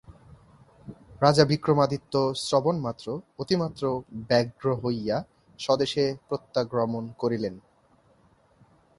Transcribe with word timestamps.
রাজা 1.21 1.43
বিক্রমাদিত্য 1.45 2.13
শ্রবণমাত্র 2.45 3.05
অতিমাত্র 3.39 3.83
ব্যগ্র 4.29 4.65
হইয়া 4.83 5.17
স্বদেশে 5.59 6.05
প্রত্যাগমন 6.27 7.05
করিলেন। 7.17 7.55